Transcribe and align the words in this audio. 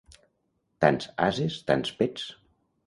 Tants 0.85 1.07
ases, 1.29 1.61
tants 1.71 1.97
pets. 2.03 2.27